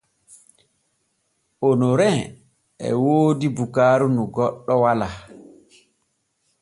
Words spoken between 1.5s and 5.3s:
Onorin e woodi bukaaru nu goɗɗo walaa.